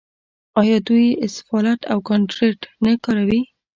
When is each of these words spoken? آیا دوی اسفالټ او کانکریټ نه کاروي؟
آیا 0.61 0.77
دوی 0.87 1.07
اسفالټ 1.25 1.79
او 1.91 1.97
کانکریټ 2.09 2.59
نه 2.85 2.93
کاروي؟ 3.03 3.41